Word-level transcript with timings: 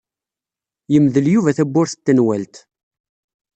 Yemdel 0.93 1.25
Yuba 1.33 1.57
tawwurt 1.57 1.95
n 1.99 2.03
tenwalt. 2.05 2.55